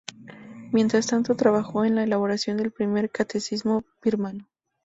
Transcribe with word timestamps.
Mientras 0.71 1.05
tanto, 1.05 1.35
trabajó 1.35 1.85
en 1.85 1.93
la 1.93 2.03
elaboración 2.05 2.57
del 2.57 2.71
primer 2.71 3.11
catecismo 3.11 3.83
birmano. 4.03 4.47